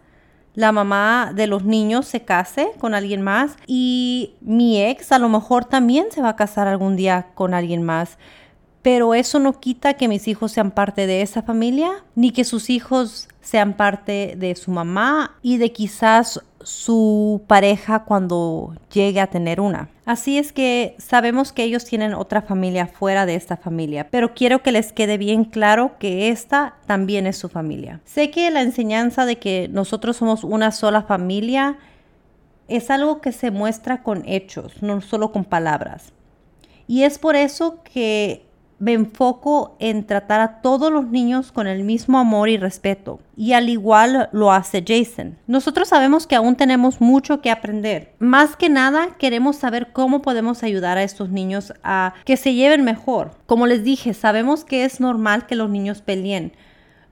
la 0.53 0.71
mamá 0.71 1.31
de 1.33 1.47
los 1.47 1.63
niños 1.63 2.05
se 2.05 2.23
case 2.23 2.73
con 2.79 2.93
alguien 2.93 3.23
más 3.23 3.57
y 3.65 4.35
mi 4.41 4.83
ex 4.83 5.11
a 5.11 5.17
lo 5.17 5.29
mejor 5.29 5.65
también 5.65 6.11
se 6.11 6.21
va 6.21 6.29
a 6.29 6.35
casar 6.35 6.67
algún 6.67 6.95
día 6.95 7.29
con 7.33 7.55
alguien 7.55 7.81
más. 7.81 8.19
Pero 8.83 9.15
eso 9.15 9.39
no 9.39 9.59
quita 9.59 9.95
que 9.95 10.09
mis 10.09 10.27
hijos 10.27 10.51
sean 10.51 10.69
parte 10.69 11.07
de 11.07 11.21
esa 11.21 11.41
familia, 11.41 12.03
ni 12.15 12.31
que 12.31 12.43
sus 12.43 12.69
hijos 12.69 13.29
sean 13.41 13.73
parte 13.73 14.35
de 14.37 14.55
su 14.55 14.71
mamá 14.71 15.37
y 15.41 15.57
de 15.57 15.71
quizás 15.71 16.41
su 16.61 17.41
pareja 17.47 18.03
cuando 18.03 18.75
llegue 18.91 19.21
a 19.21 19.27
tener 19.27 19.61
una. 19.61 19.89
Así 20.05 20.37
es 20.37 20.51
que 20.51 20.95
sabemos 20.97 21.53
que 21.53 21.63
ellos 21.63 21.85
tienen 21.85 22.13
otra 22.13 22.41
familia 22.41 22.87
fuera 22.87 23.25
de 23.25 23.35
esta 23.35 23.55
familia, 23.55 24.09
pero 24.09 24.33
quiero 24.33 24.61
que 24.63 24.73
les 24.73 24.91
quede 24.91 25.17
bien 25.17 25.45
claro 25.45 25.93
que 25.97 26.29
esta 26.29 26.75
también 26.85 27.25
es 27.25 27.37
su 27.37 27.47
familia. 27.47 28.01
Sé 28.03 28.31
que 28.31 28.51
la 28.51 28.61
enseñanza 28.61 29.25
de 29.25 29.37
que 29.37 29.69
nosotros 29.71 30.17
somos 30.17 30.43
una 30.43 30.71
sola 30.71 31.03
familia 31.03 31.77
es 32.67 32.89
algo 32.89 33.21
que 33.21 33.31
se 33.31 33.51
muestra 33.51 34.03
con 34.03 34.23
hechos, 34.27 34.81
no 34.81 34.99
solo 35.01 35.31
con 35.31 35.45
palabras. 35.45 36.11
Y 36.87 37.03
es 37.03 37.17
por 37.17 37.35
eso 37.35 37.81
que 37.83 38.45
me 38.79 38.93
enfoco 38.93 39.75
en 39.79 40.05
tratar 40.05 40.41
a 40.41 40.61
todos 40.61 40.91
los 40.91 41.07
niños 41.07 41.51
con 41.51 41.67
el 41.67 41.83
mismo 41.83 42.19
amor 42.19 42.49
y 42.49 42.57
respeto. 42.57 43.19
Y 43.35 43.53
al 43.53 43.69
igual 43.69 44.29
lo 44.31 44.51
hace 44.51 44.83
Jason. 44.85 45.37
Nosotros 45.47 45.87
sabemos 45.87 46.27
que 46.27 46.35
aún 46.35 46.55
tenemos 46.55 47.01
mucho 47.01 47.41
que 47.41 47.51
aprender. 47.51 48.13
Más 48.19 48.55
que 48.55 48.69
nada 48.69 49.15
queremos 49.17 49.55
saber 49.55 49.91
cómo 49.93 50.21
podemos 50.21 50.63
ayudar 50.63 50.97
a 50.97 51.03
estos 51.03 51.29
niños 51.29 51.73
a 51.83 52.13
que 52.25 52.37
se 52.37 52.53
lleven 52.53 52.83
mejor. 52.83 53.31
Como 53.45 53.67
les 53.67 53.83
dije, 53.83 54.13
sabemos 54.13 54.65
que 54.65 54.85
es 54.85 54.99
normal 54.99 55.45
que 55.45 55.55
los 55.55 55.69
niños 55.69 56.01
peleen. 56.01 56.53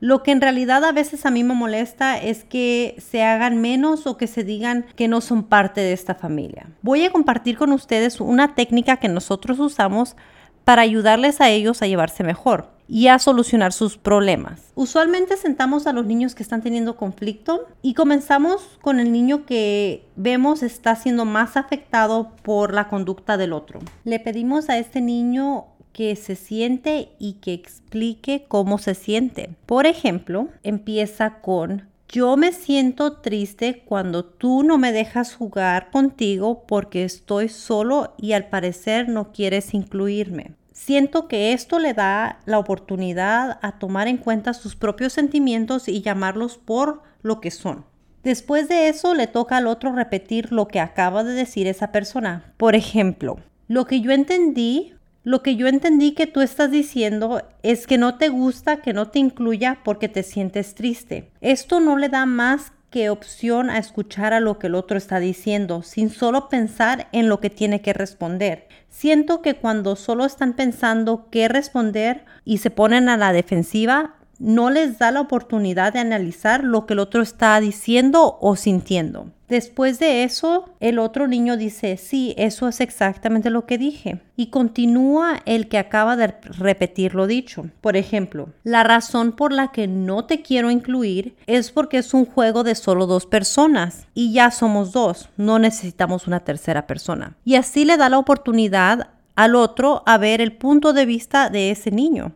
Lo 0.02 0.24
que 0.24 0.32
en 0.32 0.42
realidad 0.42 0.84
a 0.84 0.92
veces 0.92 1.28
a 1.28 1.32
mí 1.32 1.44
me 1.44 1.54
molesta 1.54 2.18
es 2.18 2.44
que 2.44 2.96
se 2.98 3.22
hagan 3.22 3.62
menos 3.62 4.08
o 4.08 4.18
que 4.18 4.26
se 4.26 4.44
digan 4.44 4.88
que 4.96 5.08
no 5.08 5.22
son 5.22 5.44
parte 5.44 5.80
de 5.80 5.94
esta 5.94 6.16
familia. 6.16 6.66
Voy 6.82 7.06
a 7.06 7.12
compartir 7.12 7.56
con 7.56 7.72
ustedes 7.72 8.20
una 8.20 8.56
técnica 8.56 8.98
que 8.98 9.08
nosotros 9.08 9.60
usamos 9.60 10.16
para 10.64 10.82
ayudarles 10.82 11.42
a 11.42 11.50
ellos 11.50 11.82
a 11.82 11.88
llevarse 11.88 12.24
mejor 12.24 12.70
y 12.88 13.08
a 13.08 13.20
solucionar 13.20 13.72
sus 13.72 13.98
problemas. 13.98 14.72
Usualmente 14.76 15.38
sentamos 15.38 15.88
a 15.88 15.94
los 15.94 16.06
niños 16.06 16.36
que 16.36 16.44
están 16.44 16.62
teniendo 16.62 16.98
conflicto 16.98 17.68
y 17.82 17.94
comenzamos 17.94 18.78
con 18.82 19.00
el 19.00 19.14
niño 19.14 19.46
que 19.46 20.06
vemos 20.18 20.62
está 20.62 20.96
siendo 20.98 21.24
más 21.24 21.56
afectado 21.56 22.32
por 22.44 22.74
la 22.74 22.90
conducta 22.90 23.38
del 23.38 23.54
otro. 23.54 23.80
Le 24.04 24.20
pedimos 24.20 24.70
a 24.70 24.78
este 24.78 25.00
niño 25.00 25.68
que 25.94 26.16
se 26.16 26.36
siente 26.36 27.10
y 27.18 27.34
que 27.34 27.54
explique 27.54 28.46
cómo 28.48 28.78
se 28.78 28.96
siente. 28.96 29.52
Por 29.66 29.86
ejemplo, 29.86 30.50
empieza 30.64 31.42
con 31.42 31.91
yo 32.12 32.36
me 32.36 32.52
siento 32.52 33.14
triste 33.22 33.84
cuando 33.86 34.26
tú 34.26 34.64
no 34.64 34.78
me 34.78 34.92
dejas 34.92 35.34
jugar 35.34 35.92
contigo 35.92 36.66
porque 36.68 37.06
estoy 37.06 37.48
solo 37.48 38.16
y 38.18 38.34
al 38.34 38.50
parecer 38.50 39.08
no 39.08 39.32
quieres 39.32 39.74
incluirme. 39.74 40.56
Siento 40.74 41.30
que 41.30 41.54
esto 41.54 41.80
le 41.80 41.94
da 41.94 42.42
la 42.46 42.60
oportunidad 42.60 43.60
a 43.62 43.80
tomar 43.80 44.10
en 44.10 44.18
cuenta 44.18 44.54
sus 44.54 44.76
propios 44.76 45.14
sentimientos 45.14 45.88
y 45.88 46.02
llamarlos 46.02 46.58
por 46.58 47.02
lo 47.22 47.40
que 47.40 47.50
son. 47.50 47.86
Después 48.24 48.68
de 48.68 48.90
eso 48.90 49.14
le 49.14 49.28
toca 49.28 49.58
al 49.58 49.68
otro 49.68 49.94
repetir 49.94 50.52
lo 50.52 50.68
que 50.68 50.82
acaba 50.82 51.24
de 51.24 51.32
decir 51.32 51.66
esa 51.66 51.94
persona. 51.94 52.54
Por 52.58 52.76
ejemplo, 52.76 53.38
lo 53.70 53.86
que 53.86 54.02
yo 54.02 54.12
entendí 54.12 54.96
lo 55.24 55.44
que 55.44 55.56
yo 55.56 55.68
entendí 55.68 56.14
que 56.14 56.28
tú 56.28 56.42
estás 56.42 56.72
diciendo 56.72 57.44
es 57.62 57.86
que 57.86 57.98
no 57.98 58.18
te 58.18 58.30
gusta 58.30 58.78
que 58.78 58.94
no 58.94 59.10
te 59.10 59.20
incluya 59.20 59.80
porque 59.84 60.10
te 60.10 60.24
sientes 60.24 60.74
triste. 60.74 61.30
Esto 61.42 61.80
no 61.80 61.98
le 61.98 62.10
da 62.10 62.26
más 62.26 62.72
que 62.90 63.10
opción 63.10 63.70
a 63.70 63.78
escuchar 63.78 64.34
a 64.34 64.40
lo 64.40 64.60
que 64.60 64.68
el 64.68 64.76
otro 64.76 64.98
está 64.98 65.20
diciendo, 65.20 65.82
sin 65.82 66.10
solo 66.10 66.50
pensar 66.50 67.08
en 67.14 67.30
lo 67.30 67.40
que 67.40 67.50
tiene 67.50 67.82
que 67.82 67.94
responder. 67.94 68.68
Siento 68.90 69.42
que 69.42 69.56
cuando 69.56 69.96
solo 69.96 70.26
están 70.26 70.54
pensando 70.54 71.30
qué 71.32 71.48
responder 71.48 72.26
y 72.44 72.58
se 72.58 72.70
ponen 72.70 73.08
a 73.08 73.16
la 73.16 73.32
defensiva, 73.32 74.16
no 74.42 74.72
les 74.72 74.98
da 74.98 75.12
la 75.12 75.22
oportunidad 75.22 75.94
de 75.94 76.00
analizar 76.00 76.64
lo 76.64 76.88
que 76.88 76.94
el 76.94 77.00
otro 77.00 77.22
está 77.22 77.60
diciendo 77.60 78.40
o 78.42 78.56
sintiendo. 78.56 79.28
Después 79.48 80.00
de 80.00 80.24
eso, 80.24 80.70
el 80.80 80.98
otro 80.98 81.28
niño 81.28 81.58
dice, 81.58 81.98
sí, 81.98 82.34
eso 82.38 82.68
es 82.70 82.80
exactamente 82.80 83.50
lo 83.50 83.66
que 83.66 83.78
dije. 83.78 84.22
Y 84.38 84.48
continúa 84.48 85.42
el 85.46 85.68
que 85.68 85.78
acaba 85.78 86.16
de 86.16 86.34
repetir 86.58 87.14
lo 87.14 87.28
dicho. 87.28 87.66
Por 87.82 87.98
ejemplo, 87.98 88.50
la 88.64 88.84
razón 88.84 89.34
por 89.34 89.52
la 89.52 89.68
que 89.68 89.88
no 89.88 90.26
te 90.26 90.42
quiero 90.42 90.72
incluir 90.72 91.36
es 91.48 91.70
porque 91.72 91.98
es 91.98 92.14
un 92.14 92.26
juego 92.26 92.64
de 92.64 92.76
solo 92.76 93.08
dos 93.08 93.26
personas 93.26 94.08
y 94.14 94.32
ya 94.32 94.52
somos 94.52 94.94
dos, 94.94 95.30
no 95.38 95.60
necesitamos 95.60 96.28
una 96.28 96.40
tercera 96.40 96.88
persona. 96.88 97.36
Y 97.44 97.56
así 97.56 97.84
le 97.86 97.98
da 97.98 98.10
la 98.10 98.20
oportunidad 98.20 99.10
al 99.36 99.56
otro 99.56 100.02
a 100.06 100.18
ver 100.18 100.42
el 100.42 100.54
punto 100.54 100.94
de 100.94 101.06
vista 101.06 101.50
de 101.50 101.72
ese 101.72 101.92
niño 101.92 102.32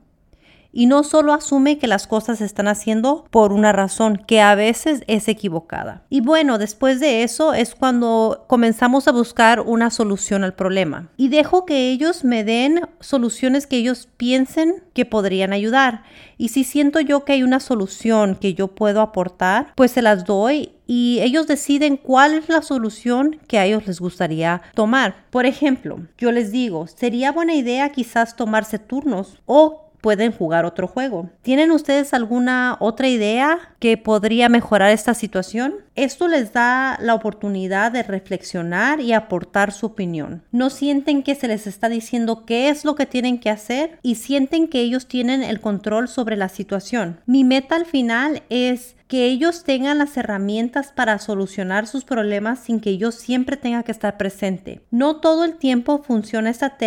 y 0.76 0.88
no 0.88 1.04
solo 1.04 1.34
asume 1.34 1.80
que 1.80 1.88
las 1.88 2.06
cosas 2.06 2.40
se 2.40 2.46
están 2.46 2.68
haciendo 2.68 3.26
por 3.32 3.54
una 3.54 3.72
razón 3.72 4.18
que 4.18 4.42
a 4.42 4.54
veces 4.56 5.04
es 5.08 5.30
equivocada. 5.30 6.04
Y 6.10 6.20
bueno, 6.20 6.58
después 6.58 7.00
de 7.00 7.24
eso 7.24 7.54
es 7.54 7.74
cuando 7.74 8.44
comenzamos 8.48 9.08
a 9.08 9.14
buscar 9.14 9.62
una 9.62 9.90
solución 9.90 10.44
al 10.44 10.54
problema 10.54 11.10
y 11.16 11.30
dejo 11.30 11.66
que 11.66 11.90
ellos 11.90 12.26
me 12.26 12.44
den 12.44 12.82
soluciones 13.00 13.68
que 13.68 13.78
ellos 13.78 14.10
piensen 14.18 14.84
que 14.94 15.06
podrían 15.06 15.54
ayudar. 15.54 16.04
Y 16.38 16.50
si 16.50 16.66
siento 16.66 17.00
yo 17.00 17.24
que 17.24 17.34
hay 17.34 17.44
una 17.44 17.62
solución 17.62 18.36
que 18.36 18.54
yo 18.54 18.68
puedo 18.68 19.00
aportar, 19.00 19.72
pues 19.76 19.92
se 19.92 20.02
las 20.02 20.26
doy 20.26 20.74
y 20.88 21.20
ellos 21.22 21.48
deciden 21.48 21.96
cuál 21.98 22.34
es 22.34 22.50
la 22.50 22.62
solución 22.62 23.40
que 23.48 23.58
a 23.58 23.66
ellos 23.66 23.88
les 23.88 24.02
gustaría 24.02 24.62
tomar. 24.74 25.26
Por 25.30 25.46
ejemplo, 25.46 26.00
yo 26.18 26.34
les 26.34 26.52
digo, 26.52 26.88
sería 26.88 27.32
buena 27.32 27.56
idea 27.56 27.90
quizás 27.94 28.36
tomarse 28.36 28.78
turnos 28.78 29.42
o 29.46 29.85
pueden 30.06 30.32
jugar 30.32 30.66
otro 30.66 30.88
juego. 30.88 31.32
¿Tienen 31.42 31.72
ustedes 31.72 32.14
alguna 32.14 32.78
otra 32.80 33.08
idea 33.08 33.58
que 33.80 33.98
podría 33.98 34.50
mejorar 34.50 34.92
esta 34.92 35.16
situación? 35.16 35.74
Esto 35.96 36.28
les 36.28 36.54
da 36.54 37.00
la 37.02 37.16
oportunidad 37.16 37.92
de 37.92 38.04
reflexionar 38.04 39.02
y 39.02 39.14
aportar 39.14 39.72
su 39.72 39.88
opinión. 39.88 40.44
No 40.52 40.70
sienten 40.70 41.24
que 41.24 41.34
se 41.34 41.48
les 41.48 41.66
está 41.66 41.90
diciendo 41.90 42.46
qué 42.46 42.70
es 42.70 42.86
lo 42.86 42.94
que 42.94 43.08
tienen 43.08 43.40
que 43.40 43.50
hacer 43.50 43.98
y 44.04 44.14
sienten 44.14 44.68
que 44.68 44.82
ellos 44.82 45.08
tienen 45.08 45.42
el 45.42 45.60
control 45.60 46.08
sobre 46.08 46.38
la 46.38 46.50
situación. 46.50 47.20
Mi 47.26 47.44
meta 47.44 47.76
al 47.76 47.88
final 47.88 48.44
es 48.50 48.96
que 49.08 49.26
ellos 49.26 49.64
tengan 49.64 49.98
las 49.98 50.18
herramientas 50.18 50.92
para 50.96 51.18
solucionar 51.18 51.88
sus 51.88 52.06
problemas 52.06 52.60
sin 52.60 52.80
que 52.80 53.00
yo 53.00 53.12
siempre 53.12 53.58
tenga 53.58 53.82
que 53.82 53.92
estar 53.92 54.18
presente. 54.18 54.82
No 54.92 55.16
todo 55.16 55.46
el 55.46 55.56
tiempo 55.56 56.04
funciona 56.04 56.52
esta 56.52 56.78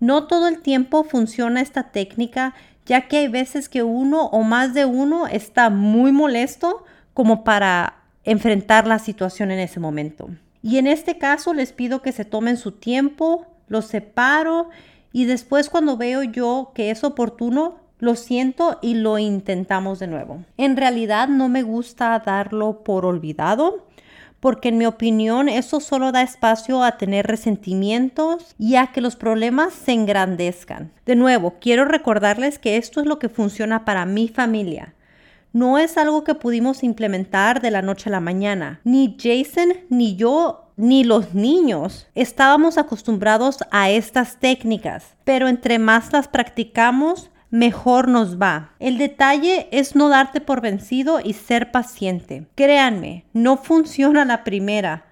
no 0.00 0.26
todo 0.26 0.48
el 0.48 0.60
tiempo 0.60 1.04
funciona 1.04 1.60
esta 1.60 1.84
técnica, 1.84 2.54
ya 2.84 3.08
que 3.08 3.18
hay 3.18 3.28
veces 3.28 3.68
que 3.68 3.82
uno 3.82 4.26
o 4.26 4.42
más 4.42 4.74
de 4.74 4.84
uno 4.84 5.26
está 5.26 5.70
muy 5.70 6.12
molesto 6.12 6.84
como 7.14 7.44
para 7.44 8.02
enfrentar 8.24 8.86
la 8.86 8.98
situación 8.98 9.50
en 9.50 9.58
ese 9.58 9.80
momento. 9.80 10.28
Y 10.62 10.78
en 10.78 10.86
este 10.86 11.18
caso 11.18 11.54
les 11.54 11.72
pido 11.72 12.02
que 12.02 12.12
se 12.12 12.24
tomen 12.24 12.56
su 12.56 12.72
tiempo, 12.72 13.46
los 13.68 13.86
separo 13.86 14.68
y 15.12 15.24
después 15.24 15.70
cuando 15.70 15.96
veo 15.96 16.22
yo 16.22 16.72
que 16.74 16.90
es 16.90 17.04
oportuno, 17.04 17.78
lo 17.98 18.14
siento 18.14 18.78
y 18.82 18.94
lo 18.94 19.18
intentamos 19.18 19.98
de 19.98 20.08
nuevo. 20.08 20.44
En 20.58 20.76
realidad 20.76 21.28
no 21.28 21.48
me 21.48 21.62
gusta 21.62 22.18
darlo 22.18 22.82
por 22.84 23.06
olvidado 23.06 23.85
porque 24.40 24.68
en 24.68 24.78
mi 24.78 24.86
opinión 24.86 25.48
eso 25.48 25.80
solo 25.80 26.12
da 26.12 26.22
espacio 26.22 26.82
a 26.82 26.98
tener 26.98 27.26
resentimientos 27.26 28.54
y 28.58 28.76
a 28.76 28.88
que 28.88 29.00
los 29.00 29.16
problemas 29.16 29.72
se 29.72 29.92
engrandezcan. 29.92 30.92
De 31.04 31.16
nuevo, 31.16 31.54
quiero 31.60 31.84
recordarles 31.84 32.58
que 32.58 32.76
esto 32.76 33.00
es 33.00 33.06
lo 33.06 33.18
que 33.18 33.28
funciona 33.28 33.84
para 33.84 34.06
mi 34.06 34.28
familia. 34.28 34.94
No 35.52 35.78
es 35.78 35.96
algo 35.96 36.22
que 36.22 36.34
pudimos 36.34 36.82
implementar 36.82 37.62
de 37.62 37.70
la 37.70 37.80
noche 37.80 38.10
a 38.10 38.12
la 38.12 38.20
mañana. 38.20 38.80
Ni 38.84 39.16
Jason 39.18 39.72
ni 39.88 40.16
yo 40.16 40.66
ni 40.76 41.04
los 41.04 41.32
niños 41.32 42.06
estábamos 42.14 42.76
acostumbrados 42.76 43.60
a 43.70 43.88
estas 43.90 44.38
técnicas, 44.38 45.14
pero 45.24 45.48
entre 45.48 45.78
más 45.78 46.12
las 46.12 46.28
practicamos, 46.28 47.30
mejor 47.56 48.08
nos 48.08 48.40
va. 48.40 48.72
El 48.78 48.98
detalle 48.98 49.68
es 49.70 49.96
no 49.96 50.10
darte 50.10 50.40
por 50.42 50.60
vencido 50.60 51.20
y 51.24 51.32
ser 51.32 51.72
paciente. 51.72 52.46
Créanme, 52.54 53.24
no 53.32 53.56
funciona 53.56 54.26
la 54.26 54.44
primera. 54.44 55.06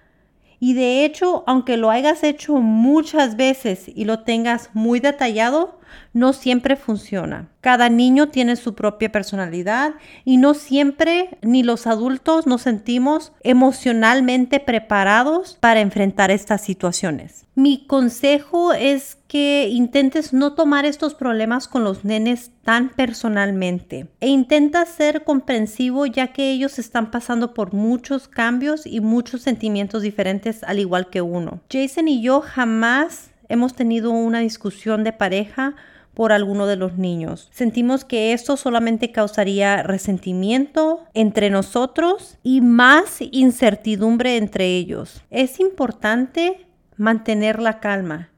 Y 0.60 0.74
de 0.74 1.04
hecho, 1.04 1.42
aunque 1.46 1.78
lo 1.78 1.90
hayas 1.90 2.22
hecho 2.22 2.56
muchas 2.56 3.36
veces 3.36 3.84
y 3.88 4.04
lo 4.04 4.20
tengas 4.24 4.70
muy 4.74 5.00
detallado, 5.00 5.80
no 6.12 6.32
siempre 6.32 6.76
funciona. 6.76 7.48
Cada 7.60 7.88
niño 7.88 8.28
tiene 8.28 8.56
su 8.56 8.74
propia 8.74 9.10
personalidad 9.10 9.94
y 10.24 10.36
no 10.36 10.54
siempre 10.54 11.38
ni 11.42 11.62
los 11.62 11.86
adultos 11.86 12.46
nos 12.46 12.62
sentimos 12.62 13.32
emocionalmente 13.42 14.60
preparados 14.60 15.56
para 15.60 15.80
enfrentar 15.80 16.30
estas 16.30 16.60
situaciones. 16.60 17.46
Mi 17.54 17.86
consejo 17.86 18.72
es 18.72 19.16
que 19.28 19.68
intentes 19.70 20.32
no 20.32 20.54
tomar 20.54 20.84
estos 20.84 21.14
problemas 21.14 21.68
con 21.68 21.84
los 21.84 22.04
nenes 22.04 22.50
tan 22.64 22.88
personalmente 22.88 24.08
e 24.20 24.28
intenta 24.28 24.84
ser 24.86 25.24
comprensivo 25.24 26.06
ya 26.06 26.32
que 26.32 26.50
ellos 26.50 26.78
están 26.78 27.10
pasando 27.10 27.54
por 27.54 27.72
muchos 27.72 28.28
cambios 28.28 28.86
y 28.86 29.00
muchos 29.00 29.42
sentimientos 29.42 30.02
diferentes 30.02 30.62
al 30.64 30.80
igual 30.80 31.10
que 31.10 31.22
uno. 31.22 31.60
Jason 31.70 32.08
y 32.08 32.22
yo 32.22 32.40
jamás 32.40 33.30
hemos 33.48 33.74
tenido 33.74 34.10
una 34.10 34.40
discusión 34.40 35.04
de 35.04 35.12
pareja 35.12 35.74
por 36.14 36.32
alguno 36.32 36.66
de 36.66 36.76
los 36.76 36.96
niños. 36.96 37.48
Sentimos 37.52 38.04
que 38.04 38.32
esto 38.32 38.56
solamente 38.56 39.12
causaría 39.12 39.82
resentimiento 39.82 41.04
entre 41.12 41.50
nosotros 41.50 42.38
y 42.42 42.60
más 42.60 43.18
incertidumbre 43.20 44.36
entre 44.36 44.66
ellos. 44.66 45.22
Es 45.30 45.60
importante 45.60 46.66
mantener 46.96 47.60
la 47.60 47.80
calma. 47.80 48.30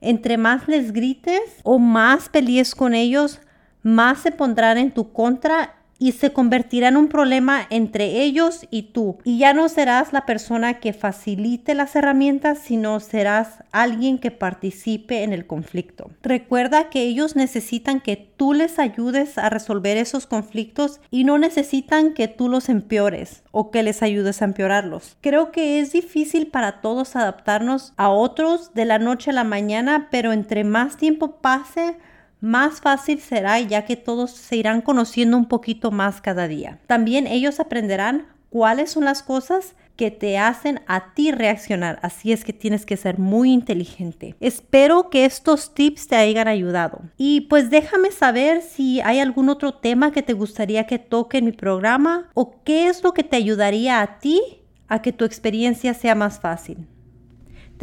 Entre 0.00 0.36
más 0.36 0.68
les 0.68 0.92
grites 0.92 1.60
o 1.62 1.78
más 1.78 2.28
pelees 2.28 2.74
con 2.74 2.94
ellos, 2.94 3.40
más 3.82 4.20
se 4.20 4.30
pondrán 4.30 4.78
en 4.78 4.92
tu 4.92 5.12
contra 5.12 5.74
y 5.98 6.12
se 6.12 6.32
convertirá 6.32 6.88
en 6.88 6.96
un 6.96 7.08
problema 7.08 7.66
entre 7.70 8.22
ellos 8.22 8.66
y 8.70 8.92
tú. 8.92 9.18
Y 9.24 9.38
ya 9.38 9.54
no 9.54 9.68
serás 9.68 10.12
la 10.12 10.26
persona 10.26 10.80
que 10.80 10.92
facilite 10.92 11.74
las 11.74 11.96
herramientas, 11.96 12.58
sino 12.58 13.00
serás 13.00 13.62
alguien 13.72 14.18
que 14.18 14.30
participe 14.30 15.22
en 15.22 15.32
el 15.32 15.46
conflicto. 15.46 16.10
Recuerda 16.22 16.90
que 16.90 17.02
ellos 17.02 17.36
necesitan 17.36 18.00
que 18.00 18.16
tú 18.16 18.52
les 18.52 18.78
ayudes 18.78 19.38
a 19.38 19.50
resolver 19.50 19.96
esos 19.96 20.26
conflictos 20.26 21.00
y 21.10 21.24
no 21.24 21.38
necesitan 21.38 22.14
que 22.14 22.28
tú 22.28 22.48
los 22.48 22.68
empeores 22.68 23.42
o 23.52 23.70
que 23.70 23.82
les 23.82 24.02
ayudes 24.02 24.42
a 24.42 24.46
empeorarlos. 24.46 25.16
Creo 25.20 25.52
que 25.52 25.80
es 25.80 25.92
difícil 25.92 26.48
para 26.48 26.80
todos 26.80 27.16
adaptarnos 27.16 27.92
a 27.96 28.08
otros 28.08 28.74
de 28.74 28.84
la 28.84 28.98
noche 28.98 29.30
a 29.30 29.34
la 29.34 29.44
mañana, 29.44 30.08
pero 30.10 30.32
entre 30.32 30.64
más 30.64 30.96
tiempo 30.96 31.36
pase, 31.36 31.96
más 32.44 32.82
fácil 32.82 33.20
será 33.20 33.58
ya 33.58 33.86
que 33.86 33.96
todos 33.96 34.30
se 34.30 34.56
irán 34.56 34.82
conociendo 34.82 35.38
un 35.38 35.48
poquito 35.48 35.90
más 35.90 36.20
cada 36.20 36.46
día. 36.46 36.78
También 36.86 37.26
ellos 37.26 37.58
aprenderán 37.58 38.26
cuáles 38.50 38.90
son 38.92 39.06
las 39.06 39.22
cosas 39.22 39.74
que 39.96 40.10
te 40.10 40.36
hacen 40.36 40.80
a 40.86 41.14
ti 41.14 41.32
reaccionar. 41.32 41.98
Así 42.02 42.32
es 42.32 42.44
que 42.44 42.52
tienes 42.52 42.84
que 42.84 42.98
ser 42.98 43.18
muy 43.18 43.50
inteligente. 43.50 44.34
Espero 44.40 45.08
que 45.08 45.24
estos 45.24 45.72
tips 45.72 46.08
te 46.08 46.16
hayan 46.16 46.46
ayudado. 46.46 47.00
Y 47.16 47.42
pues 47.42 47.70
déjame 47.70 48.10
saber 48.10 48.60
si 48.60 49.00
hay 49.00 49.20
algún 49.20 49.48
otro 49.48 49.72
tema 49.74 50.12
que 50.12 50.22
te 50.22 50.34
gustaría 50.34 50.86
que 50.86 50.98
toque 50.98 51.38
en 51.38 51.46
mi 51.46 51.52
programa 51.52 52.28
o 52.34 52.62
qué 52.62 52.88
es 52.88 53.02
lo 53.02 53.14
que 53.14 53.24
te 53.24 53.36
ayudaría 53.36 54.02
a 54.02 54.18
ti 54.18 54.42
a 54.88 55.00
que 55.00 55.12
tu 55.12 55.24
experiencia 55.24 55.94
sea 55.94 56.14
más 56.14 56.40
fácil. 56.40 56.86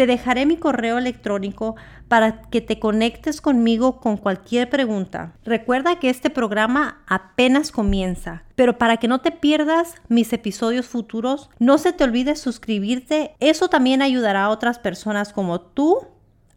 Te 0.02 0.08
dejaré 0.08 0.48
mi 0.48 0.58
correo 0.58 0.98
electrónico 0.98 1.76
para 2.08 2.42
que 2.42 2.60
te 2.60 2.80
conectes 2.80 3.40
conmigo 3.40 4.00
con 4.00 4.18
cualquier 4.18 4.68
pregunta. 4.68 5.34
Recuerda 5.46 6.00
que 6.00 6.10
este 6.10 6.32
programa 6.32 7.04
apenas 7.06 7.72
comienza, 7.72 8.42
pero 8.56 8.80
para 8.80 8.98
que 8.98 9.08
no 9.08 9.20
te 9.22 9.30
pierdas 9.30 9.94
mis 10.08 10.34
episodios 10.34 10.88
futuros, 10.88 11.52
no 11.60 11.78
se 11.78 11.94
te 11.94 12.04
olvide 12.04 12.36
suscribirte. 12.36 13.36
Eso 13.40 13.68
también 13.68 14.02
ayudará 14.02 14.46
a 14.46 14.50
otras 14.50 14.80
personas 14.80 15.34
como 15.34 15.62
tú 15.62 16.00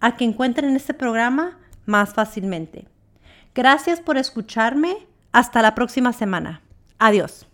a 0.00 0.16
que 0.16 0.24
encuentren 0.24 0.74
este 0.74 0.94
programa 0.94 1.58
más 1.84 2.14
fácilmente. 2.14 2.88
Gracias 3.54 4.00
por 4.00 4.16
escucharme. 4.16 4.96
Hasta 5.32 5.60
la 5.60 5.74
próxima 5.74 6.14
semana. 6.14 6.62
Adiós. 6.98 7.46